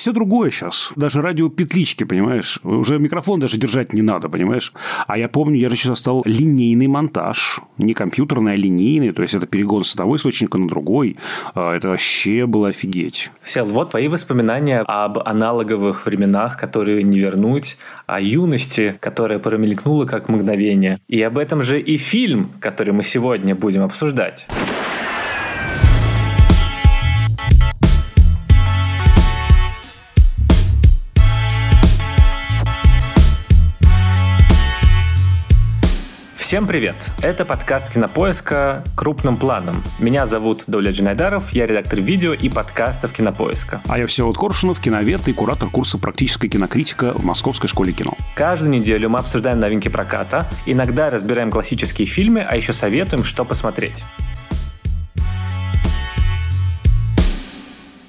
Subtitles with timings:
[0.00, 0.92] все другое сейчас.
[0.96, 2.58] Даже радио петлички, понимаешь?
[2.64, 4.72] Уже микрофон даже держать не надо, понимаешь?
[5.06, 7.60] А я помню, я же сейчас стал линейный монтаж.
[7.76, 9.12] Не компьютерный, а линейный.
[9.12, 11.18] То есть, это перегон с одного источника на другой.
[11.54, 13.30] А, это вообще было офигеть.
[13.44, 17.76] Сел, вот твои воспоминания об аналоговых временах, которые не вернуть,
[18.06, 20.98] о юности, которая промелькнула как мгновение.
[21.08, 24.46] И об этом же и фильм, который мы сегодня будем обсуждать.
[36.50, 36.96] Всем привет!
[37.22, 39.84] Это подкаст Кинопоиска «Крупным планом».
[40.00, 43.80] Меня зовут Доля Джинайдаров, я редактор видео и подкастов Кинопоиска.
[43.88, 48.14] А я Всеволод Коршунов, киновед и куратор курса «Практическая кинокритика» в Московской школе кино.
[48.34, 54.02] Каждую неделю мы обсуждаем новинки проката, иногда разбираем классические фильмы, а еще советуем, что посмотреть.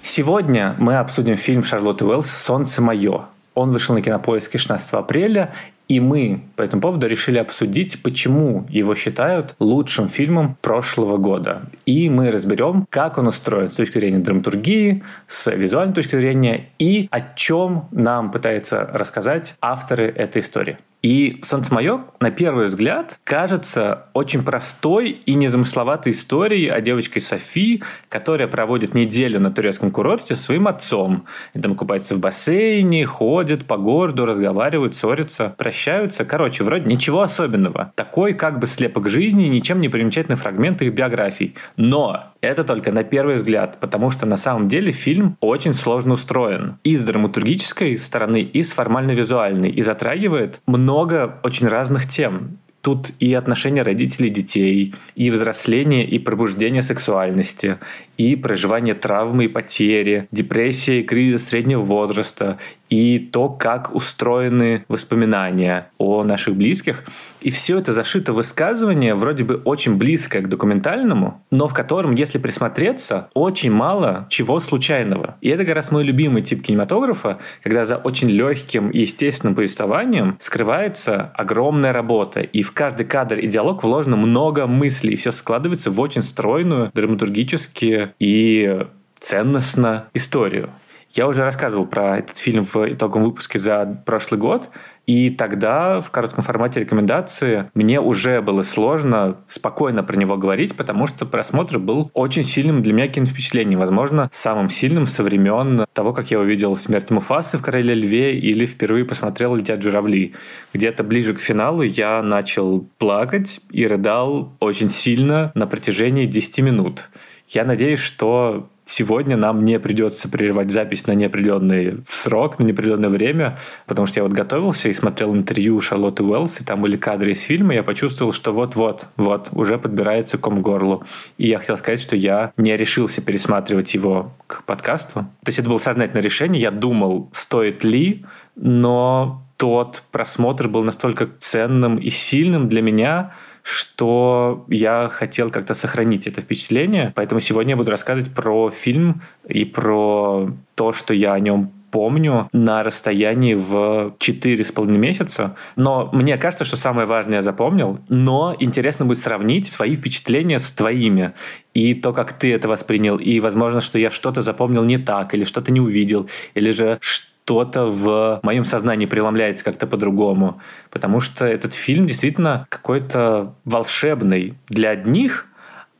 [0.02, 3.26] Сегодня мы обсудим фильм Шарлотты Уэллс «Солнце мое».
[3.54, 5.54] Он вышел на кинопоиске 16 апреля,
[5.92, 11.64] и мы по этому поводу решили обсудить, почему его считают лучшим фильмом прошлого года.
[11.86, 17.10] И мы разберем, как он устроен с точки зрения драматургии, с визуальной точки зрения и
[17.12, 20.78] о чем нам пытаются рассказать авторы этой истории.
[21.02, 27.82] И «Солнце мое» на первый взгляд кажется очень простой и незамысловатой историей о девочке Софи,
[28.08, 31.26] которая проводит неделю на турецком курорте с своим отцом.
[31.56, 36.24] И там купается в бассейне, ходит по городу, разговаривают, ссорятся, прощаются.
[36.24, 37.92] Короче, вроде ничего особенного.
[37.96, 41.56] Такой как бы слепок жизни, ничем не примечательный фрагмент их биографий.
[41.78, 46.78] Но это только на первый взгляд, потому что на самом деле фильм очень сложно устроен.
[46.84, 49.70] И с драматургической стороны, и с формально-визуальной.
[49.70, 52.58] И затрагивает много очень разных тем.
[52.82, 57.78] Тут и отношения родителей детей, и взросление, и пробуждение сексуальности,
[58.22, 62.60] и проживание травмы и потери, депрессия и кризис среднего возраста,
[62.92, 67.06] и то, как устроены воспоминания о наших близких.
[67.40, 72.38] И все это зашито высказывание, вроде бы очень близкое к документальному, но в котором, если
[72.38, 75.38] присмотреться, очень мало чего случайного.
[75.42, 80.38] И это как раз мой любимый тип кинематографа, когда за очень легким и естественным повествованием
[80.40, 82.42] скрывается огромная работа.
[82.42, 86.92] И в каждый кадр и диалог вложено много мыслей, и все складывается в очень стройную,
[86.94, 88.88] драматургически и
[89.20, 90.72] ценностно историю.
[91.14, 94.70] Я уже рассказывал про этот фильм в итоговом выпуске за прошлый год,
[95.06, 101.08] и тогда в коротком формате рекомендации мне уже было сложно спокойно про него говорить, потому
[101.08, 103.80] что просмотр был очень сильным для меня киновпечатлением.
[103.80, 108.66] Возможно, самым сильным со времен того, как я увидел «Смерть Муфасы» в «Короле льве» или
[108.66, 110.34] впервые посмотрел «Летят журавли».
[110.74, 117.10] Где-то ближе к финалу я начал плакать и рыдал очень сильно на протяжении 10 минут.
[117.52, 123.60] Я надеюсь, что сегодня нам не придется прерывать запись на неопределенный срок, на неопределенное время,
[123.88, 127.42] потому что я вот готовился и смотрел интервью Шарлотты Уэллс, и там были кадры из
[127.42, 131.04] фильма, я почувствовал, что вот-вот, вот, уже подбирается ком горлу.
[131.38, 135.14] И я хотел сказать, что я не решился пересматривать его к подкасту.
[135.44, 138.26] То есть это было сознательное решение, я думал, стоит ли,
[138.56, 143.34] но тот просмотр был настолько ценным и сильным для меня,
[143.64, 147.12] что я хотел как-то сохранить это впечатление.
[147.16, 152.50] Поэтому сегодня я буду рассказывать про фильм и про то, что я о нем помню
[152.54, 155.56] на расстоянии в четыре с половиной месяца.
[155.76, 158.00] Но мне кажется, что самое важное я запомнил.
[158.08, 161.34] Но интересно будет сравнить свои впечатления с твоими.
[161.74, 163.18] И то, как ты это воспринял.
[163.18, 167.31] И, возможно, что я что-то запомнил не так, или что-то не увидел, или же что
[167.44, 170.62] что-то в моем сознании преломляется как-то по-другому.
[170.90, 175.48] Потому что этот фильм действительно какой-то волшебный для одних,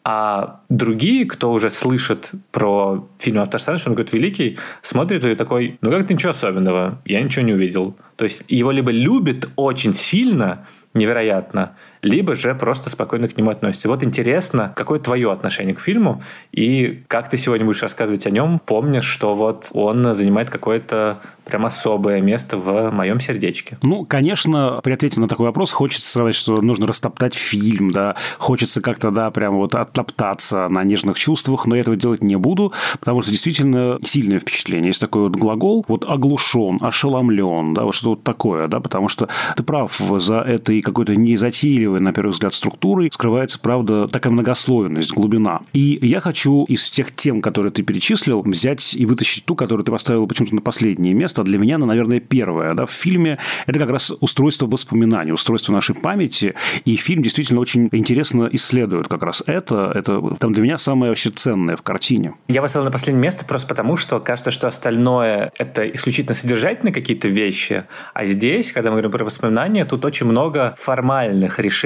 [0.04, 5.92] а другие, кто уже слышит про фильм «Автор он говорит, великий, смотрит и такой, ну
[5.92, 7.96] как-то ничего особенного, я ничего не увидел.
[8.16, 13.88] То есть его либо любят очень сильно, невероятно, либо же просто спокойно к нему относится.
[13.88, 18.60] Вот интересно, какое твое отношение к фильму и как ты сегодня будешь рассказывать о нем,
[18.66, 23.78] помня, что вот он занимает какое-то прям особое место в моем сердечке.
[23.82, 28.82] Ну, конечно, при ответе на такой вопрос хочется сказать, что нужно растоптать фильм, да, хочется
[28.82, 33.22] как-то, да, прям вот оттоптаться на нежных чувствах, но я этого делать не буду, потому
[33.22, 34.90] что действительно сильное впечатление.
[34.90, 39.28] Есть такой вот глагол, вот оглушен, ошеломлен, да, вот что-то вот такое, да, потому что
[39.58, 45.12] ты прав, за этой какой-то незатейливой красивой, на первый взгляд, структурой скрывается, правда, такая многослойность,
[45.12, 45.62] глубина.
[45.74, 49.92] И я хочу из тех тем, которые ты перечислил, взять и вытащить ту, которую ты
[49.92, 51.44] поставил почему-то на последнее место.
[51.44, 52.74] Для меня, она, наверное, первая.
[52.74, 56.54] Да, в фильме это как раз устройство воспоминаний, устройство нашей памяти.
[56.86, 59.92] И фильм действительно очень интересно исследует как раз это.
[59.94, 62.34] Это там для меня самое вообще ценное в картине.
[62.48, 67.28] Я поставил на последнее место просто потому, что кажется, что остальное это исключительно содержательные какие-то
[67.28, 67.84] вещи.
[68.14, 71.81] А здесь, когда мы говорим про воспоминания, тут очень много формальных решений,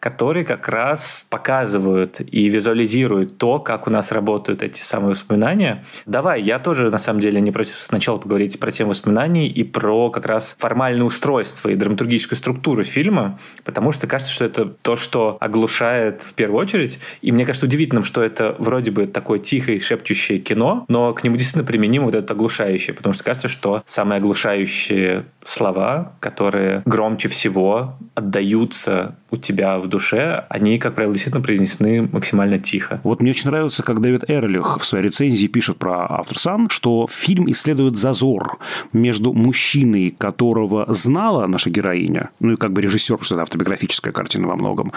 [0.00, 5.84] которые как раз показывают и визуализируют то, как у нас работают эти самые воспоминания.
[6.06, 10.10] Давай, я тоже на самом деле не против сначала поговорить про тему воспоминаний и про
[10.10, 15.36] как раз формальное устройство и драматургическую структуру фильма, потому что кажется, что это то, что
[15.40, 16.98] оглушает в первую очередь.
[17.22, 21.36] И мне кажется удивительным, что это вроде бы такое тихое шепчущее кино, но к нему
[21.36, 27.94] действительно применимо вот это оглушающее, потому что кажется, что самые оглушающие слова, которые громче всего
[28.14, 33.00] отдаются у тебя в душе, они, как правило, действительно произнесены максимально тихо.
[33.04, 37.06] Вот мне очень нравится, как Дэвид Эрлих в своей рецензии пишет про автор Сан, что
[37.10, 38.58] фильм исследует зазор
[38.92, 44.12] между мужчиной, которого знала наша героиня, ну и как бы режиссер, потому что это автобиографическая
[44.12, 44.92] картина во многом,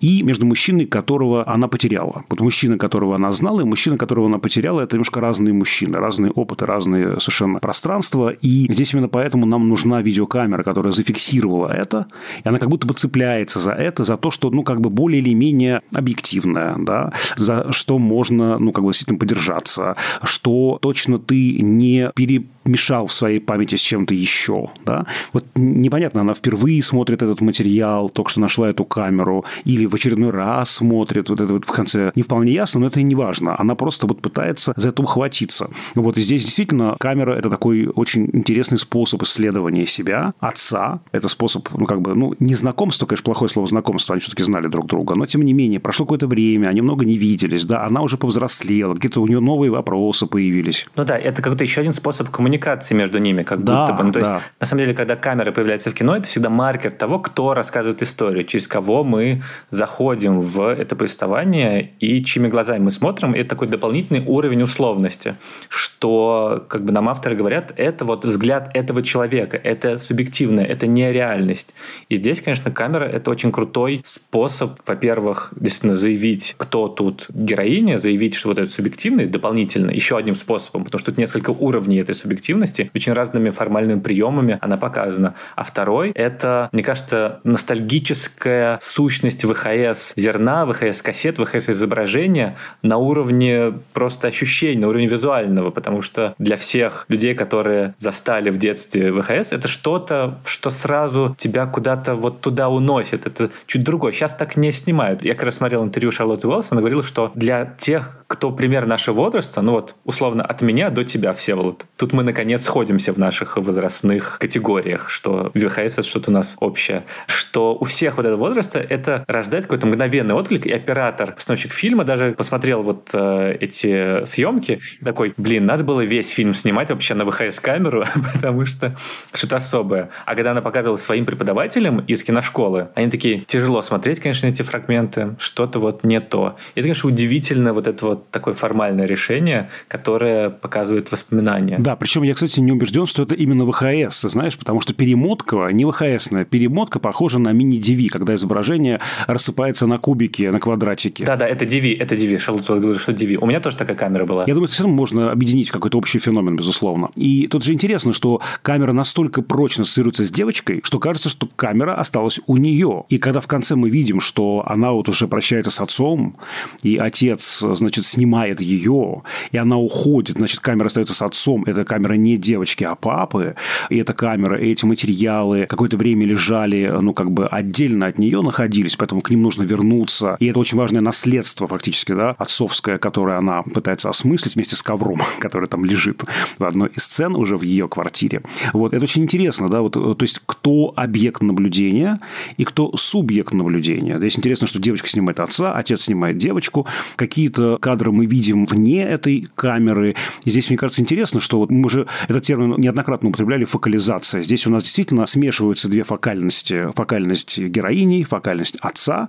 [0.00, 2.24] и между мужчиной, которого она потеряла.
[2.28, 6.30] Вот мужчина, которого она знала, и мужчина, которого она потеряла, это немножко разные мужчины, разные
[6.32, 8.30] опыты, разные совершенно пространства.
[8.30, 12.06] И здесь именно поэтому нам нужна видеокамера, которая зафиксировала это,
[12.44, 15.20] и она как будто бы цепляется за это, за то, что, ну, как бы более
[15.20, 21.62] или менее объективное, да, за что можно, ну, как бы этим подержаться, что точно ты
[21.62, 25.06] не перемешал в своей памяти с чем-то еще, да.
[25.32, 30.30] Вот непонятно, она впервые смотрит этот материал, только что нашла эту камеру, или в очередной
[30.30, 33.56] раз смотрит, вот это вот в конце не вполне ясно, но это и не важно.
[33.58, 35.70] Она просто вот пытается за это ухватиться.
[35.94, 41.00] Вот и здесь действительно камера– это такой очень интересный способ исследования себя, отца.
[41.12, 44.68] Это способ, ну, как бы, ну, не знакомство, конечно, плохое слово знакомство, они все-таки знали
[44.68, 48.02] друг друга, но, тем не менее, прошло какое-то время, они много не виделись, да, она
[48.02, 50.86] уже повзрослела, какие-то у нее новые вопросы появились.
[50.96, 54.04] Ну да, это какой-то еще один способ коммуникации между ними, как да, будто бы.
[54.04, 54.34] Ну, то да.
[54.34, 58.02] есть, на самом деле, когда камера появляется в кино, это всегда маркер того, кто рассказывает
[58.02, 63.68] историю, через кого мы заходим в это повествование и чьими глазами мы смотрим, это такой
[63.68, 65.36] дополнительный уровень условности,
[65.68, 71.12] что, как бы нам авторы говорят, это вот взгляд этого человека, это субъективное, это не
[71.12, 71.74] реальность.
[72.08, 78.34] И здесь, конечно, камера— это очень крутой способ, во-первых, действительно заявить, кто тут героиня, заявить,
[78.34, 82.90] что вот эта субъективность дополнительно, еще одним способом, потому что тут несколько уровней этой субъективности,
[82.94, 85.34] очень разными формальными приемами она показана.
[85.56, 94.80] А второй— это, мне кажется, ностальгическая сущность ВХС зерна, ВХС-кассет, ВХС-изображения на уровне просто ощущений,
[94.80, 100.38] на уровне визуального, потому что для всех людей, которые застали в детстве ВХС, это что-то,
[100.44, 103.26] что сразу тебя куда-то вот туда уносит.
[103.26, 104.12] Это чуть другое.
[104.12, 105.24] Сейчас так не снимают.
[105.24, 109.16] Я как раз смотрел интервью Шарлотты Уэллс, она говорила, что для тех, кто пример нашего
[109.16, 113.56] возраста, ну вот условно от меня до тебя, Всеволод, тут мы наконец сходимся в наших
[113.56, 118.78] возрастных категориях, что ВХС это что-то у нас общее, что у всех вот этого возраста
[118.78, 124.80] это рождает какой-то мгновенный отклик, и оператор, постановщик фильма даже посмотрел вот э, эти съемки,
[125.02, 128.04] такой, блин, надо было весь фильм снимать вообще на ВХС-камеру,
[128.34, 128.94] потому что
[129.32, 130.10] что-то особое.
[130.26, 135.36] А когда она показывала своим преподавателям из киношколы, они такие, тяжело смотреть, конечно, эти фрагменты,
[135.38, 136.56] что-то вот не то.
[136.74, 141.78] И это, конечно, удивительно вот это вот такое формальное решение, которое показывает воспоминания.
[141.78, 145.84] Да, причем я, кстати, не убежден, что это именно ВХС, знаешь, потому что перемотка не
[145.84, 151.24] ВХСная, перемотка похожа на мини-DV, когда изображение рассыпается на кубики, на квадратики.
[151.24, 153.38] Да-да, это DV, это DV, Шарлотт говорит, что DV.
[153.40, 154.44] У меня тоже такая камера была.
[154.46, 157.10] Я думаю, это все равно можно объединить какой-то общий феномен, безусловно.
[157.14, 161.94] И тут же интересно, что камера настолько прочно ассоциируется с девочкой, что кажется, что камера
[161.94, 163.04] осталась у нее.
[163.08, 166.36] И когда в конце мы видим, что она вот уже прощается с отцом,
[166.82, 169.22] и отец, значит, снимает ее,
[169.52, 173.54] и она уходит, значит, камера остается с отцом, эта камера не девочки, а папы,
[173.90, 178.42] и эта камера, и эти материалы какое-то время лежали, ну, как бы отдельно от нее
[178.42, 180.36] находились, поэтому к ним нужно вернуться.
[180.40, 185.20] И это очень важное наследство, фактически, да, отцовское, которое она пытается осмыслить вместе с ковром,
[185.40, 186.24] который там лежит
[186.58, 188.42] в одной из сцен уже в ее квартире.
[188.72, 192.20] Вот, это очень интересно, да, вот, то есть, кто объект наблюдения
[192.56, 194.18] и кто субъект наблюдения.
[194.18, 196.86] Здесь интересно, что девочка снимает отца, отец снимает девочку,
[197.16, 200.14] какие-то кадры мы видим вне этой камеры.
[200.44, 204.42] И здесь, мне кажется, интересно, что вот мы уже этот термин неоднократно употребляли, фокализация.
[204.42, 206.90] Здесь у нас действительно смешиваются две фокальности.
[206.94, 209.28] Фокальность героини, фокальность отца.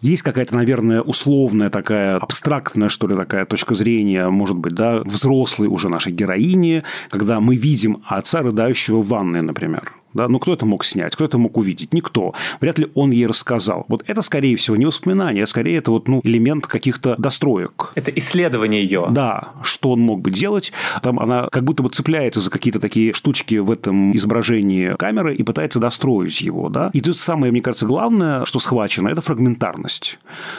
[0.00, 5.68] Есть какая-то, наверное, условная такая, абстрактная, что ли, такая точка зрения, может быть, да, взрослой
[5.68, 10.28] уже нашей героини, когда мы видим отца, рыдающего в ванной, например Да?
[10.28, 11.14] Ну, кто это мог снять?
[11.14, 11.92] Кто это мог увидеть?
[11.92, 12.34] Никто.
[12.60, 13.84] Вряд ли он ей рассказал.
[13.88, 17.92] Вот это, скорее всего, не воспоминание, а скорее это вот, ну, элемент каких-то достроек.
[17.94, 19.06] Это исследование ее.
[19.10, 20.72] Да, что он мог бы делать.
[21.02, 25.42] Там она как будто бы цепляется за какие-то такие штучки в этом изображении камеры и
[25.42, 26.68] пытается достроить его.
[26.68, 26.90] Да?
[26.92, 30.18] И тут самое, мне кажется, главное, что схвачено, это фрагментарность.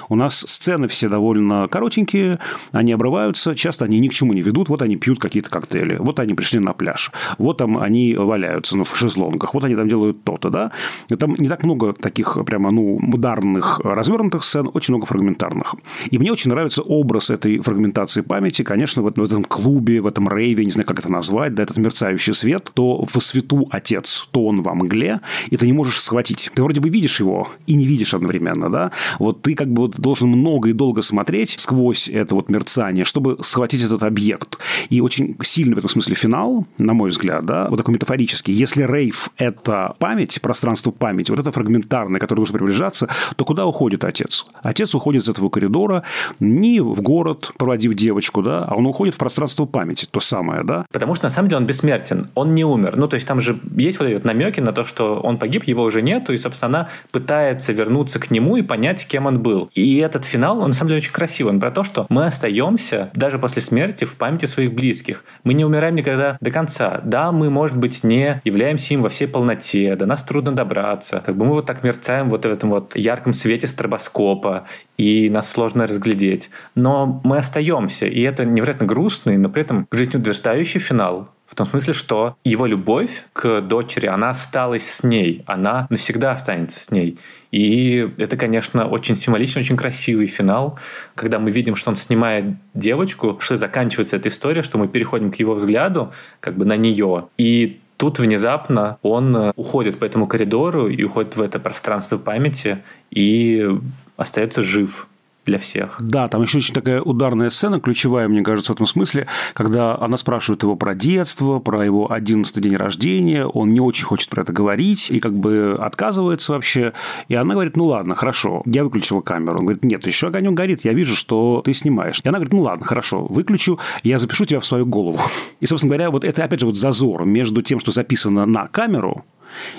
[0.10, 2.40] У нас сцены все довольно коротенькие,
[2.72, 4.70] они обрываются, часто они ни к чему не ведут.
[4.70, 8.84] Вот они пьют какие-то коктейли, вот они пришли на пляж, вот там они валяются ну,
[8.84, 10.72] в шезлонгах, вот они там делают то-то, да.
[11.10, 15.75] И там не так много таких прямо, ну, ударных, развернутых сцен, очень много фрагментарных.
[16.10, 20.66] И мне очень нравится образ этой фрагментации памяти, конечно, в этом клубе, в этом рейве,
[20.66, 24.62] не знаю, как это назвать, да, этот мерцающий свет, то в свету отец, то он
[24.62, 26.52] во мгле, и ты не можешь схватить.
[26.54, 28.92] Ты вроде бы видишь его и не видишь одновременно, да.
[29.20, 33.38] Вот ты как бы вот должен много и долго смотреть сквозь это вот мерцание, чтобы
[33.42, 34.58] схватить этот объект.
[34.90, 38.54] И очень сильный в этом смысле финал, на мой взгляд, да, вот такой метафорический.
[38.54, 44.04] Если рейв– это память, пространство памяти, вот это фрагментарное, которое нужно приближаться, то куда уходит
[44.04, 44.46] отец?
[44.62, 46.04] Отец уходит из этого коридора
[46.39, 50.86] не в город, проводив девочку, да, а он уходит в пространство памяти, то самое, да.
[50.92, 52.98] Потому что, на самом деле, он бессмертен, он не умер.
[52.98, 55.84] Ну, то есть, там же есть вот эти намеки на то, что он погиб, его
[55.84, 59.70] уже нету, и, собственно, она пытается вернуться к нему и понять, кем он был.
[59.74, 61.54] И этот финал, он, на самом деле, очень красивый.
[61.54, 65.24] Он про то, что мы остаемся даже после смерти в памяти своих близких.
[65.44, 67.01] Мы не умираем никогда до конца.
[67.04, 71.22] Да, мы, может быть, не являемся им во всей полноте, до нас трудно добраться.
[71.25, 74.65] Как бы мы вот так мерцаем вот в этом вот ярком свете стробоскопа,
[74.98, 76.50] и нас сложно разглядеть.
[76.75, 81.29] Но мы остаемся, и это невероятно грустный, но при этом жизнеутверждающий финал.
[81.48, 86.79] В том смысле, что его любовь к дочери, она осталась с ней, она навсегда останется
[86.79, 87.20] с ней.
[87.51, 90.79] И это, конечно, очень символичный, очень красивый финал,
[91.13, 95.36] когда мы видим, что он снимает девочку, что заканчивается эта история, что мы переходим к
[95.36, 97.27] его взгляду, как бы на нее.
[97.38, 103.70] И тут внезапно он уходит по этому коридору и уходит в это пространство памяти и
[104.18, 105.08] остается жив
[105.46, 105.98] для всех.
[106.00, 110.18] Да, там еще очень такая ударная сцена, ключевая, мне кажется, в этом смысле, когда она
[110.18, 114.52] спрашивает его про детство, про его 11 день рождения, он не очень хочет про это
[114.52, 116.94] говорить и как бы отказывается вообще.
[117.28, 119.60] И она говорит, ну ладно, хорошо, я выключила камеру.
[119.60, 122.22] Он говорит, нет, еще огонек горит, я вижу, что ты снимаешь.
[122.24, 125.20] И она говорит, ну ладно, хорошо, выключу, я запишу тебя в свою голову.
[125.60, 129.25] И, собственно говоря, вот это опять же вот зазор между тем, что записано на камеру,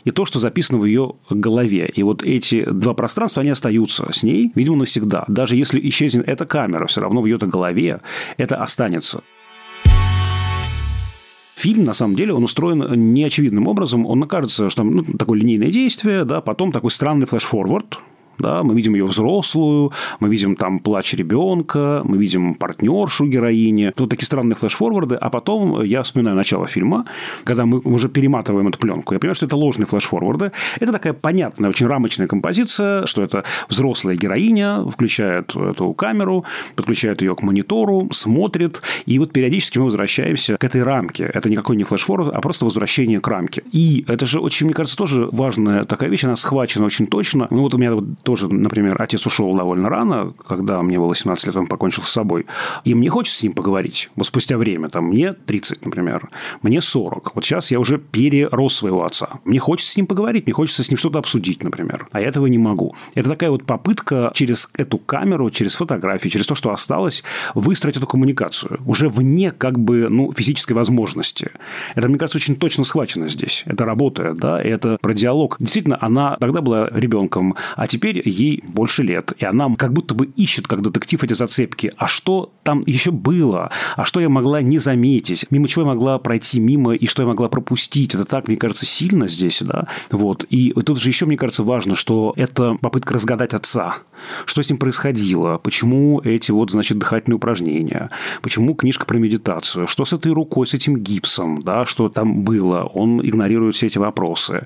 [0.04, 1.90] и то, что записано в ее голове.
[1.94, 5.24] И вот эти два пространства, они остаются с ней, видимо, навсегда.
[5.28, 8.00] Даже если исчезнет эта камера, все равно в ее голове
[8.36, 9.22] это останется.
[11.56, 14.04] Фильм, на самом деле, он устроен неочевидным образом.
[14.06, 17.98] Он кажется, что там ну, такое линейное действие, да, потом такой странный флеш-форвард,
[18.38, 23.92] да, мы видим ее взрослую, мы видим там плач ребенка, мы видим партнершу героини.
[23.94, 27.06] Тут такие странные флеш-форварды, а потом я вспоминаю начало фильма,
[27.44, 29.14] когда мы уже перематываем эту пленку.
[29.14, 30.52] Я понимаю, что это ложные флеш-форварды.
[30.80, 37.34] Это такая понятная, очень рамочная композиция, что это взрослая героиня, включает эту камеру, подключает ее
[37.34, 41.30] к монитору, смотрит, и вот периодически мы возвращаемся к этой рамке.
[41.32, 43.62] Это никакой не флеш-форвард, а просто возвращение к рамке.
[43.72, 47.46] И это же очень, мне кажется, тоже важная такая вещь, она схвачена очень точно.
[47.50, 51.46] Ну, вот у меня вот тоже, например, отец ушел довольно рано, когда мне было 17
[51.46, 52.46] лет, он покончил с собой.
[52.82, 54.10] И мне хочется с ним поговорить.
[54.16, 56.28] Вот спустя время, там, мне 30, например,
[56.60, 57.36] мне 40.
[57.36, 59.38] Вот сейчас я уже перерос своего отца.
[59.44, 62.08] Мне хочется с ним поговорить, мне хочется с ним что-то обсудить, например.
[62.10, 62.96] А я этого не могу.
[63.14, 67.22] Это такая вот попытка через эту камеру, через фотографии, через то, что осталось,
[67.54, 68.80] выстроить эту коммуникацию.
[68.86, 71.52] Уже вне как бы ну, физической возможности.
[71.94, 73.62] Это, мне кажется, очень точно схвачено здесь.
[73.66, 75.58] Это работает, да, и это про диалог.
[75.60, 80.14] Действительно, она тогда была ребенком, а теперь теперь ей больше лет, и она как будто
[80.14, 81.92] бы ищет, как детектив, эти зацепки.
[81.96, 83.70] А что там еще было?
[83.96, 85.46] А что я могла не заметить?
[85.50, 88.14] Мимо чего я могла пройти мимо, и что я могла пропустить?
[88.14, 89.86] Это так, мне кажется, сильно здесь, да?
[90.10, 90.44] Вот.
[90.50, 93.96] И тут же еще, мне кажется, важно, что это попытка разгадать отца.
[94.44, 95.58] Что с ним происходило?
[95.58, 98.10] Почему эти вот, значит, дыхательные упражнения?
[98.42, 99.86] Почему книжка про медитацию?
[99.88, 101.62] Что с этой рукой, с этим гипсом?
[101.62, 102.82] Да, что там было?
[102.94, 104.64] Он игнорирует все эти вопросы.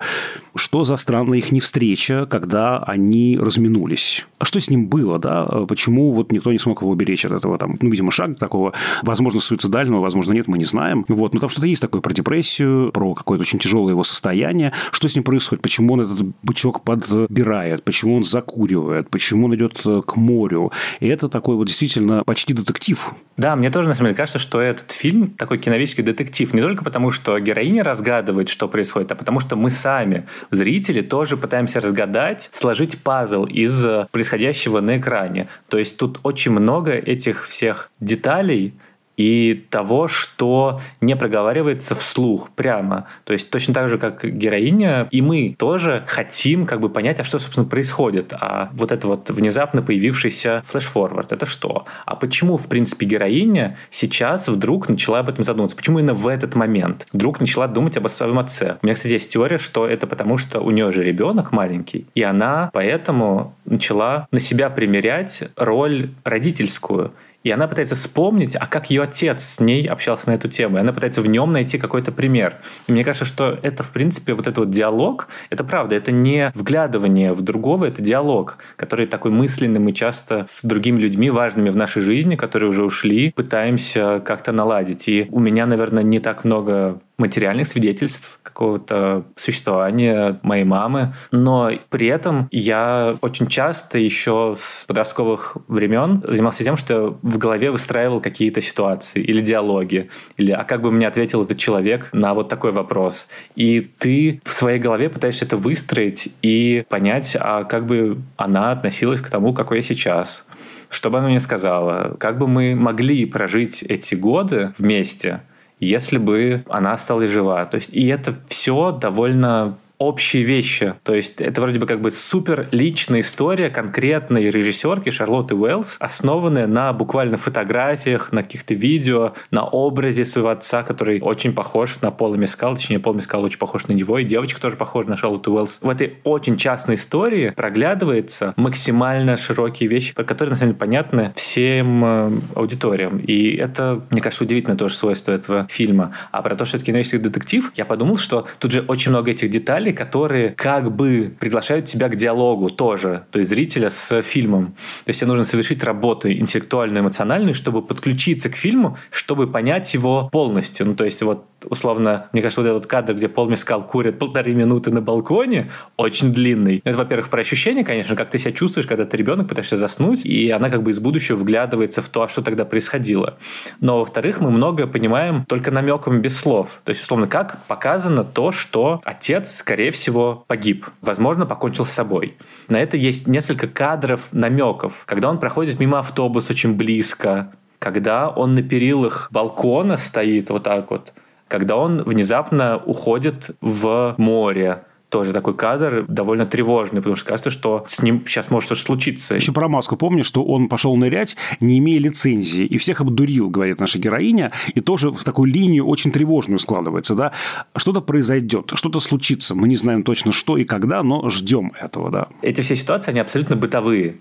[0.54, 4.26] Что за странная их невстреча, когда они разминулись.
[4.38, 5.44] А что с ним было, да?
[5.68, 9.40] Почему вот никто не смог его уберечь от этого, там, ну, видимо, шаг такого, возможно,
[9.40, 11.04] суицидального, возможно, нет, мы не знаем.
[11.08, 14.72] Вот, но там что-то есть такое про депрессию, про какое-то очень тяжелое его состояние.
[14.92, 15.62] Что с ним происходит?
[15.62, 17.82] Почему он этот бычок подбирает?
[17.84, 19.10] Почему он закуривает?
[19.10, 20.72] Почему он идет э, к морю?
[21.00, 23.12] И это такой вот действительно почти детектив.
[23.36, 26.52] Да, мне тоже, на самом деле, кажется, что этот фильм такой киновический детектив.
[26.54, 31.36] Не только потому, что героиня разгадывает, что происходит, а потому что мы сами, зрители, тоже
[31.36, 35.48] пытаемся разгадать, сложить пазл пазл из происходящего на экране.
[35.68, 38.74] То есть тут очень много этих всех деталей,
[39.20, 43.06] и того, что не проговаривается вслух прямо.
[43.24, 47.24] То есть точно так же, как героиня, и мы тоже хотим как бы понять, а
[47.24, 48.32] что, собственно, происходит.
[48.32, 51.84] А вот это вот внезапно появившийся флеш-форвард, это что?
[52.06, 55.76] А почему, в принципе, героиня сейчас вдруг начала об этом задумываться?
[55.76, 58.78] Почему именно в этот момент вдруг начала думать об своем отце?
[58.80, 62.22] У меня, кстати, есть теория, что это потому, что у нее же ребенок маленький, и
[62.22, 67.12] она поэтому начала на себя примерять роль родительскую.
[67.42, 70.76] И она пытается вспомнить, а как ее отец с ней общался на эту тему.
[70.76, 72.56] И она пытается в нем найти какой-то пример.
[72.86, 76.52] И мне кажется, что это, в принципе, вот этот вот диалог, это правда, это не
[76.54, 81.76] вглядывание в другого, это диалог, который такой мысленный мы часто с другими людьми, важными в
[81.76, 85.08] нашей жизни, которые уже ушли, пытаемся как-то наладить.
[85.08, 91.14] И у меня, наверное, не так много материальных свидетельств какого-то существования моей мамы.
[91.30, 97.70] Но при этом я очень часто еще с подростковых времен занимался тем, что в голове
[97.70, 102.48] выстраивал какие-то ситуации или диалоги, или а как бы мне ответил этот человек на вот
[102.48, 103.28] такой вопрос.
[103.54, 109.20] И ты в своей голове пытаешься это выстроить и понять, а как бы она относилась
[109.20, 110.44] к тому, какой я сейчас
[110.90, 115.40] что бы она мне сказала, как бы мы могли прожить эти годы вместе,
[115.80, 117.64] если бы она осталась жива.
[117.64, 120.94] То есть, и это все довольно общие вещи.
[121.04, 126.66] То есть это вроде бы как бы супер личная история конкретной режиссерки Шарлотты Уэллс, основанная
[126.66, 132.36] на буквально фотографиях, на каких-то видео, на образе своего отца, который очень похож на Пола
[132.36, 135.80] Мескал, точнее Пол Мескал очень похож на него, и девочка тоже похожа на Шарлотту Уэллс.
[135.82, 142.04] В этой очень частной истории проглядывается максимально широкие вещи, которые на самом деле понятны всем
[142.04, 143.18] э, аудиториям.
[143.18, 146.14] И это, мне кажется, удивительное тоже свойство этого фильма.
[146.30, 149.50] А про то, что это киновический детектив, я подумал, что тут же очень много этих
[149.50, 154.74] деталей, детали, которые как бы приглашают тебя к диалогу тоже, то есть зрителя с фильмом.
[155.04, 160.28] То есть тебе нужно совершить работу интеллектуальную, эмоциональную, чтобы подключиться к фильму, чтобы понять его
[160.32, 160.86] полностью.
[160.86, 164.54] Ну, то есть вот условно, мне кажется, вот этот кадр, где Пол Мескал курит полторы
[164.54, 166.80] минуты на балконе, очень длинный.
[166.84, 170.50] Это, во-первых, про ощущение, конечно, как ты себя чувствуешь, когда ты ребенок, пытаешься заснуть, и
[170.50, 173.38] она как бы из будущего вглядывается в то, а что тогда происходило.
[173.80, 176.80] Но, во-вторых, мы многое понимаем только намеком без слов.
[176.84, 180.86] То есть, условно, как показано то, что отец, скорее всего, погиб.
[181.00, 182.36] Возможно, покончил с собой.
[182.68, 185.02] На это есть несколько кадров, намеков.
[185.06, 190.90] Когда он проходит мимо автобуса очень близко, когда он на перилах балкона стоит вот так
[190.90, 191.12] вот,
[191.50, 197.84] когда он внезапно уходит в море, тоже такой кадр довольно тревожный, потому что кажется, что
[197.88, 199.34] с ним сейчас может что-то случиться.
[199.34, 203.80] Еще про маску помню, что он пошел нырять, не имея лицензии, и всех обдурил, говорит
[203.80, 207.32] наша героиня, и тоже в такую линию очень тревожную складывается, да.
[207.76, 212.28] Что-то произойдет, что-то случится, мы не знаем точно что и когда, но ждем этого, да.
[212.42, 214.18] Эти все ситуации, они абсолютно бытовые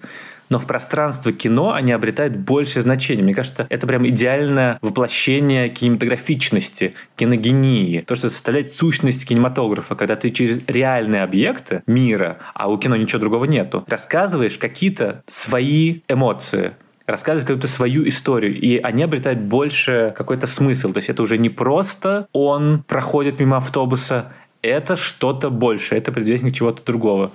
[0.50, 3.24] но в пространстве кино они обретают большее значение.
[3.24, 8.02] Мне кажется, это прям идеальное воплощение кинематографичности, киногении.
[8.02, 13.20] То, что составляет сущность кинематографа, когда ты через реальные объекты мира, а у кино ничего
[13.20, 16.74] другого нету, рассказываешь какие-то свои эмоции,
[17.06, 20.92] рассказывать какую-то свою историю, и они обретают больше какой-то смысл.
[20.92, 24.32] То есть это уже не просто он проходит мимо автобуса,
[24.62, 27.32] это что-то больше, это предвестник чего-то другого.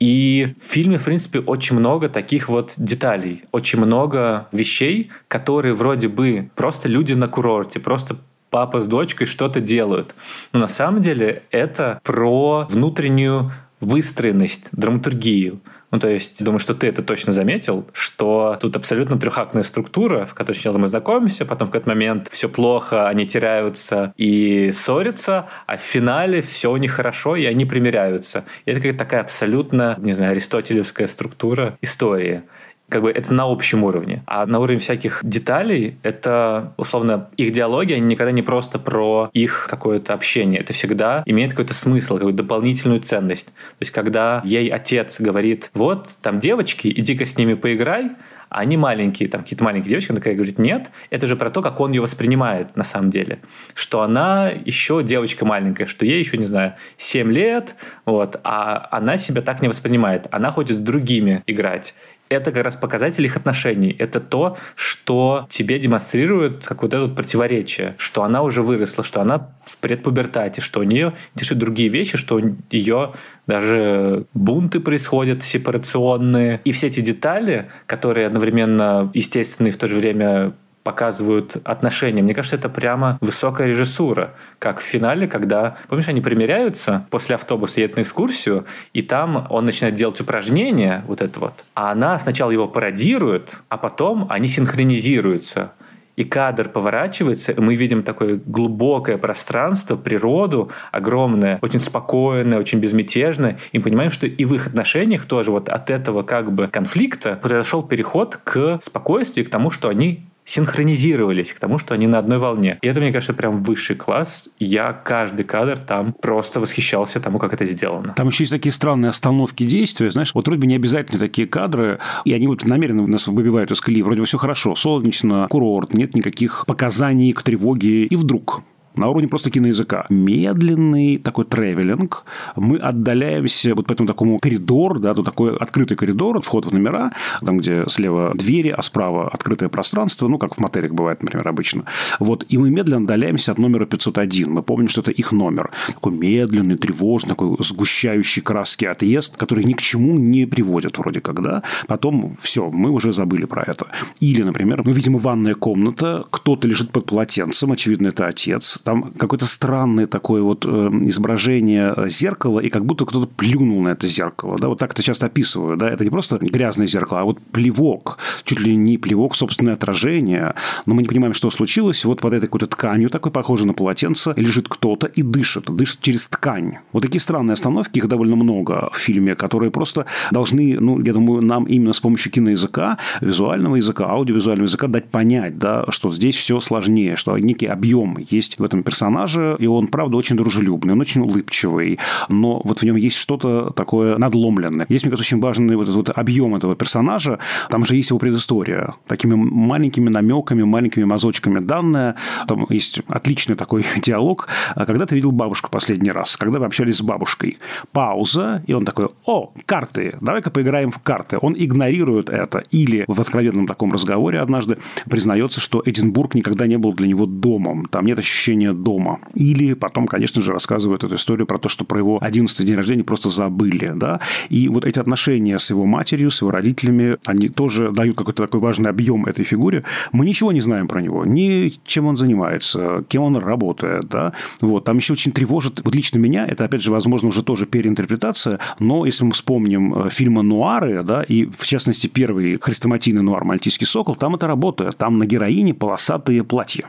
[0.00, 6.08] И в фильме, в принципе, очень много таких вот деталей, очень много вещей, которые вроде
[6.08, 8.16] бы просто люди на курорте, просто
[8.48, 10.14] папа с дочкой что-то делают.
[10.52, 15.60] Но на самом деле это про внутреннюю выстроенность, драматургию.
[15.90, 20.34] Ну, то есть, думаю, что ты это точно заметил, что тут абсолютно трехактная структура, в
[20.34, 25.76] которой сначала мы знакомимся, потом в какой-то момент все плохо, они теряются и ссорятся, а
[25.76, 28.44] в финале все у них хорошо, и они примиряются.
[28.64, 32.42] И это какая-то такая абсолютно, не знаю, аристотелевская структура истории
[32.90, 34.22] как бы это на общем уровне.
[34.26, 39.66] А на уровне всяких деталей это, условно, их диалоги, они никогда не просто про их
[39.70, 40.60] какое-то общение.
[40.60, 43.46] Это всегда имеет какой-то смысл, какую-то дополнительную ценность.
[43.46, 48.10] То есть, когда ей отец говорит, вот, там девочки, иди-ка с ними поиграй,
[48.50, 51.62] а они маленькие, там какие-то маленькие девочки, она такая говорит, нет, это же про то,
[51.62, 53.38] как он ее воспринимает на самом деле,
[53.74, 59.16] что она еще девочка маленькая, что ей еще, не знаю, 7 лет, вот, а она
[59.18, 61.94] себя так не воспринимает, она хочет с другими играть,
[62.30, 63.94] это как раз показатель их отношений.
[63.98, 69.76] Это то, что тебе демонстрирует какое-то вот противоречие, что она уже выросла, что она в
[69.78, 73.12] предпубертате, что у нее интересуют другие вещи, что у нее
[73.46, 76.60] даже бунты происходят сепарационные.
[76.64, 82.22] И все эти детали, которые одновременно естественные в то же время показывают отношения.
[82.22, 84.34] Мне кажется, это прямо высокая режиссура.
[84.58, 88.64] Как в финале, когда, помнишь, они примеряются после автобуса, едут на экскурсию,
[88.94, 93.76] и там он начинает делать упражнения, вот это вот, а она сначала его пародирует, а
[93.76, 95.72] потом они синхронизируются.
[96.20, 103.58] и кадр поворачивается, и мы видим такое глубокое пространство, природу огромное, очень спокойное, очень безмятежное,
[103.72, 107.82] и понимаем, что и в их отношениях тоже вот от этого как бы конфликта произошел
[107.82, 112.78] переход к спокойствию, к тому, что они синхронизировались к тому, что они на одной волне.
[112.82, 114.48] И это, мне кажется, прям высший класс.
[114.58, 118.14] Я каждый кадр там просто восхищался тому, как это сделано.
[118.16, 120.10] Там еще есть такие странные остановки действия.
[120.10, 123.80] Знаешь, вот вроде бы не обязательно такие кадры, и они вот намеренно нас выбивают из
[123.80, 124.02] колеи.
[124.02, 128.04] Вроде бы все хорошо, солнечно, курорт, нет никаких показаний к тревоге.
[128.04, 128.62] И вдруг
[128.94, 130.06] на уровне просто киноязыка.
[130.08, 132.24] Медленный такой тревелинг.
[132.56, 137.12] Мы отдаляемся вот по этому такому коридор, да, тут такой открытый коридор, вход в номера,
[137.44, 141.84] там, где слева двери, а справа открытое пространство, ну, как в мотерах бывает, например, обычно.
[142.18, 144.50] Вот, и мы медленно отдаляемся от номера 501.
[144.50, 145.70] Мы помним, что это их номер.
[145.88, 151.42] Такой медленный, тревожный, такой сгущающий краски отъезд, который ни к чему не приводит вроде как,
[151.42, 151.62] да.
[151.86, 153.86] Потом все, мы уже забыли про это.
[154.20, 159.46] Или, например, мы видим ванная комната, кто-то лежит под полотенцем, очевидно, это отец, там какое-то
[159.46, 160.68] странное такое вот э,
[161.02, 164.58] изображение э, зеркала, и как будто кто-то плюнул на это зеркало.
[164.58, 164.68] Да?
[164.68, 165.76] Вот так это часто описываю.
[165.76, 165.88] Да?
[165.88, 168.18] Это не просто грязное зеркало, а вот плевок.
[168.44, 170.54] Чуть ли не плевок, собственное отражение.
[170.86, 172.04] Но мы не понимаем, что случилось.
[172.04, 175.70] Вот под этой какой-то тканью, такой похожей на полотенце, лежит кто-то и дышит.
[175.70, 176.78] Дышит через ткань.
[176.92, 181.42] Вот такие странные остановки, их довольно много в фильме, которые просто должны, ну, я думаю,
[181.42, 186.60] нам именно с помощью киноязыка, визуального языка, аудиовизуального языка дать понять, да, что здесь все
[186.60, 191.20] сложнее, что некий объем есть в этом персонаже, и он, правда, очень дружелюбный, он очень
[191.22, 194.86] улыбчивый, но вот в нем есть что-то такое надломленное.
[194.88, 197.38] Здесь, мне кажется, очень важный вот этот вот объем этого персонажа.
[197.68, 198.94] Там же есть его предыстория.
[199.06, 202.14] Такими маленькими намеками, маленькими мазочками данная.
[202.46, 204.48] Там есть отличный такой диалог.
[204.74, 206.36] А когда ты видел бабушку последний раз?
[206.36, 207.58] Когда вы общались с бабушкой?
[207.92, 211.38] Пауза, и он такой, о, карты, давай-ка поиграем в карты.
[211.40, 212.62] Он игнорирует это.
[212.70, 214.78] Или в откровенном таком разговоре однажды
[215.08, 217.86] признается, что Эдинбург никогда не был для него домом.
[217.86, 219.18] Там нет ощущения рождения дома.
[219.34, 223.04] Или потом, конечно же, рассказывают эту историю про то, что про его 11 день рождения
[223.04, 223.92] просто забыли.
[223.94, 224.20] Да?
[224.50, 228.60] И вот эти отношения с его матерью, с его родителями, они тоже дают какой-то такой
[228.60, 229.84] важный объем этой фигуре.
[230.12, 231.24] Мы ничего не знаем про него.
[231.24, 234.08] Ни чем он занимается, кем он работает.
[234.08, 234.32] Да?
[234.60, 234.84] Вот.
[234.84, 239.06] Там еще очень тревожит, вот лично меня, это, опять же, возможно, уже тоже переинтерпретация, но
[239.06, 244.16] если мы вспомним э, фильмы «Нуары», да, и, в частности, первый хрестоматийный нуар «Мальтийский сокол»,
[244.16, 244.96] там это работает.
[244.96, 246.86] Там на героине полосатые платья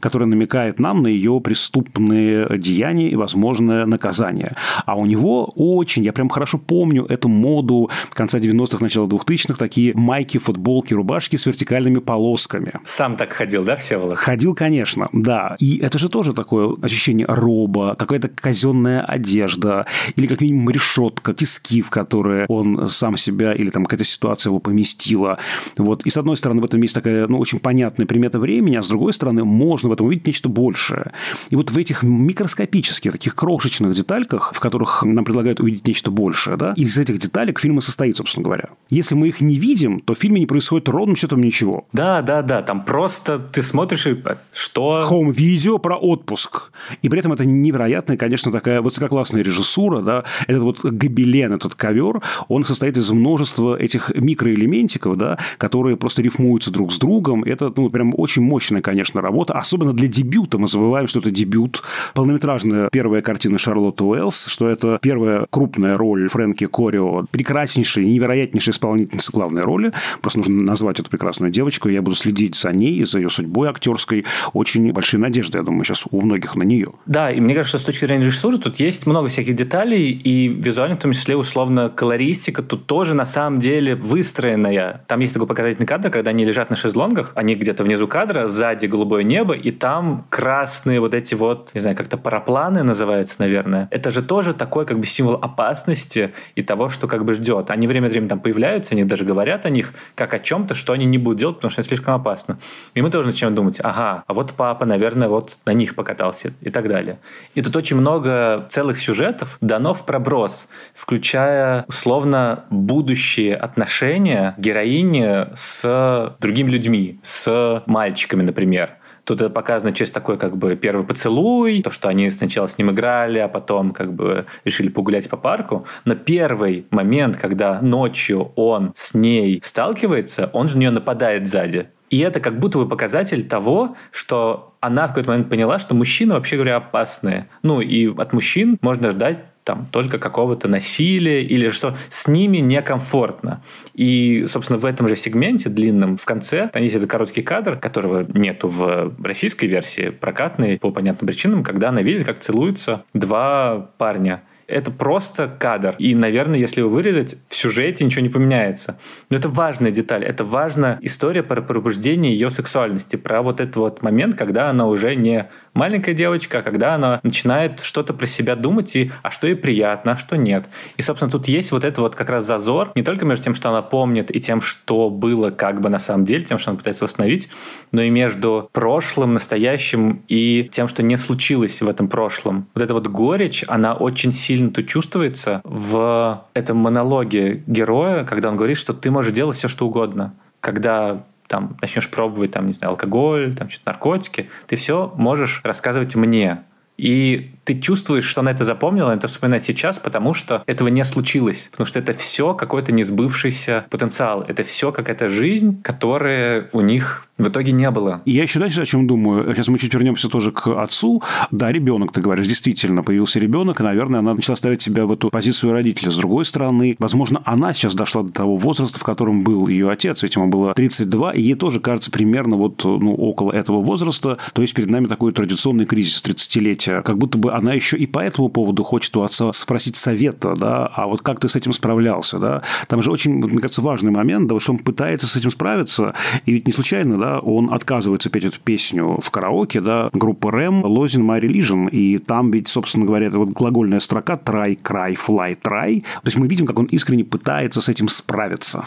[0.00, 4.56] которая намекает нам на ее преступные деяния и возможное наказание.
[4.86, 9.94] А у него очень, я прям хорошо помню эту моду конца 90-х, начала 2000-х, такие
[9.94, 12.72] майки, футболки, рубашки с вертикальными полосками.
[12.84, 14.18] Сам так ходил, да, Всеволод?
[14.18, 15.56] Ходил, конечно, да.
[15.58, 21.82] И это же тоже такое ощущение роба, какая-то казенная одежда, или как минимум решетка, тиски,
[21.82, 25.38] в которые он сам себя или там какая-то ситуация его поместила.
[25.76, 26.02] Вот.
[26.06, 28.88] И с одной стороны, в этом есть такая ну, очень понятная примета времени, а с
[28.88, 31.12] другой стороны, можно в этом увидеть нечто большее.
[31.50, 36.56] И вот в этих микроскопических, таких крошечных детальках, в которых нам предлагают увидеть нечто большее,
[36.56, 38.70] да, из этих деталек фильм и состоит, собственно говоря.
[38.90, 41.84] Если мы их не видим, то в фильме не происходит ровным счетом ничего.
[41.92, 44.16] Да, да, да, там просто ты смотришь и
[44.52, 45.00] что...
[45.02, 46.72] Хоум-видео про отпуск.
[47.02, 52.20] И при этом это невероятная, конечно, такая высококлассная режиссура, да, этот вот гобелен, этот ковер,
[52.48, 57.44] он состоит из множества этих микроэлементиков, да, которые просто рифмуются друг с другом.
[57.44, 60.58] Это, ну, прям очень мощная, конечно, работа особенно для дебюта.
[60.58, 61.82] Мы забываем, что это дебют.
[62.14, 69.32] Полнометражная первая картина Шарлотты Уэллс, что это первая крупная роль Фрэнки Корио, прекраснейшей, невероятнейшей исполнительницы
[69.32, 69.92] главной роли.
[70.20, 71.88] Просто нужно назвать эту прекрасную девочку.
[71.88, 74.24] Я буду следить за ней, за ее судьбой актерской.
[74.52, 76.88] Очень большие надежды, я думаю, сейчас у многих на нее.
[77.06, 80.96] Да, и мне кажется, с точки зрения режиссуры тут есть много всяких деталей, и визуально,
[80.96, 85.04] в том числе, условно, колористика тут тоже на самом деле выстроенная.
[85.08, 88.86] Там есть такой показательный кадр, когда они лежат на шезлонгах, они где-то внизу кадра, сзади
[88.86, 93.88] голубое небо, и там красные вот эти вот, не знаю, как-то парапланы называются, наверное.
[93.90, 97.70] Это же тоже такой как бы символ опасности и того, что как бы ждет.
[97.70, 100.92] Они время от времени там появляются, они даже говорят о них как о чем-то, что
[100.92, 102.58] они не будут делать, потому что это слишком опасно.
[102.94, 106.70] И мы тоже начинаем думать, ага, а вот папа, наверное, вот на них покатался и
[106.70, 107.18] так далее.
[107.54, 116.36] И тут очень много целых сюжетов дано в проброс, включая условно будущие отношения героини с
[116.38, 118.90] другими людьми, с мальчиками, например.
[119.24, 122.90] Тут это показано через такой как бы первый поцелуй, то, что они сначала с ним
[122.90, 125.86] играли, а потом как бы решили погулять по парку.
[126.04, 131.88] Но первый момент, когда ночью он с ней сталкивается, он же на нее нападает сзади.
[132.10, 136.34] И это как будто бы показатель того, что она в какой-то момент поняла, что мужчины,
[136.34, 137.48] вообще говоря, опасные.
[137.62, 143.62] Ну, и от мужчин можно ждать там только какого-то насилия или что с ними некомфортно.
[143.94, 148.26] И, собственно, в этом же сегменте длинном в конце там есть этот короткий кадр, которого
[148.34, 154.42] нету в российской версии, прокатной по понятным причинам, когда она видит, как целуются два парня
[154.72, 155.94] это просто кадр.
[155.98, 158.98] И, наверное, если его вырезать, в сюжете ничего не поменяется.
[159.30, 160.24] Но это важная деталь.
[160.24, 163.16] Это важная история про пробуждение ее сексуальности.
[163.16, 167.80] Про вот этот вот момент, когда она уже не маленькая девочка, а когда она начинает
[167.80, 170.66] что-то про себя думать, и а что ей приятно, а что нет.
[170.96, 173.68] И, собственно, тут есть вот это вот как раз зазор, не только между тем, что
[173.68, 177.04] она помнит, и тем, что было как бы на самом деле, тем, что она пытается
[177.04, 177.48] восстановить,
[177.90, 182.68] но и между прошлым, настоящим и тем, что не случилось в этом прошлом.
[182.74, 188.48] Вот эта вот горечь, она очень сильно сильно тут чувствуется в этом монологе героя, когда
[188.48, 190.34] он говорит, что ты можешь делать все, что угодно.
[190.60, 196.14] Когда там начнешь пробовать, там, не знаю, алкоголь, там, что-то наркотики, ты все можешь рассказывать
[196.14, 196.62] мне.
[196.96, 201.04] И ты чувствуешь, что она это запомнила, она это вспоминает сейчас, потому что этого не
[201.04, 201.68] случилось.
[201.70, 204.42] Потому что это все какой-то несбывшийся потенциал.
[204.42, 208.22] Это все какая-то жизнь, которая у них в итоге не было.
[208.24, 209.54] Я еще, знаете, о чем думаю?
[209.54, 211.22] Сейчас мы чуть вернемся тоже к отцу.
[211.50, 215.30] Да, ребенок, ты говоришь, действительно, появился ребенок, и, наверное, она начала ставить себя в эту
[215.30, 216.10] позицию родителя.
[216.10, 220.22] С другой стороны, возможно, она сейчас дошла до того возраста, в котором был ее отец,
[220.22, 224.38] ведь ему было 32, и ей тоже кажется примерно вот ну, около этого возраста.
[224.52, 227.02] То есть перед нами такой традиционный кризис 30-летия.
[227.02, 230.86] Как будто бы она еще и по этому поводу хочет у отца спросить совета, да,
[230.86, 232.62] а вот как ты с этим справлялся, да.
[232.88, 236.14] Там же очень, мне кажется, важный момент, да, что он пытается с этим справиться,
[236.46, 240.84] и ведь не случайно, да, он отказывается петь эту песню в караоке, да, группы Рэм
[240.84, 245.58] «Losing My Religion», и там ведь, собственно говоря, это вот глагольная строка «try, cry, fly,
[245.60, 248.86] try», то есть мы видим, как он искренне пытается с этим справиться.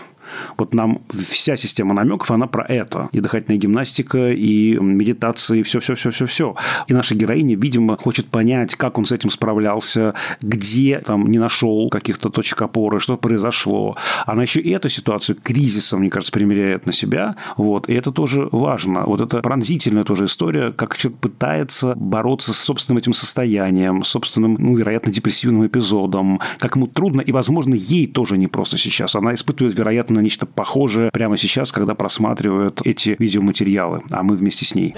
[0.57, 3.09] Вот нам вся система намеков, она про это.
[3.11, 6.55] И дыхательная гимнастика, и медитации, все-все-все-все-все.
[6.87, 11.89] И наша героиня, видимо, хочет понять, как он с этим справлялся, где там не нашел
[11.89, 13.95] каких-то точек опоры, что произошло.
[14.25, 17.35] Она еще и эту ситуацию кризисом, мне кажется, примеряет на себя.
[17.57, 17.89] Вот.
[17.89, 19.03] И это тоже важно.
[19.05, 24.75] Вот это пронзительная тоже история, как человек пытается бороться с собственным этим состоянием, собственным, ну,
[24.75, 29.15] вероятно, депрессивным эпизодом, как ему трудно, и, возможно, ей тоже не просто сейчас.
[29.15, 34.75] Она испытывает, вероятно, нечто похожее прямо сейчас, когда просматривают эти видеоматериалы, а мы вместе с
[34.75, 34.95] ней.